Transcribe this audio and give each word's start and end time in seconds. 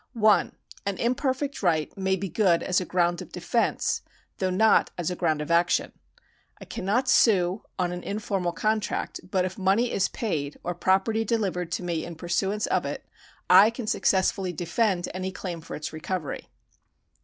L 0.15 0.33
An 0.87 0.97
imperfect 0.97 1.61
right 1.61 1.95
may 1.95 2.15
be 2.15 2.27
good 2.27 2.63
as 2.63 2.81
a 2.81 2.85
ground 2.85 3.21
of 3.21 3.31
defence, 3.31 4.01
though 4.39 4.49
not 4.49 4.89
as 4.97 5.11
a 5.11 5.15
ground 5.15 5.43
of 5.43 5.51
action. 5.51 5.91
I 6.59 6.65
cannot 6.65 7.07
sue 7.07 7.61
on 7.77 7.91
an 7.91 8.01
in 8.01 8.17
formal 8.17 8.51
contract, 8.51 9.21
but 9.29 9.45
if 9.45 9.59
money 9.59 9.91
is 9.91 10.07
paid 10.09 10.57
or 10.63 10.73
property 10.73 11.23
delivered 11.23 11.71
to 11.73 11.83
me 11.83 12.03
in 12.03 12.15
pursuance 12.15 12.65
of 12.65 12.83
it, 12.83 13.05
I 13.47 13.69
can 13.69 13.85
successfully 13.85 14.51
defend 14.51 15.07
any 15.13 15.31
claim 15.31 15.61
for 15.61 15.75
its 15.75 15.93
recovery. 15.93 16.49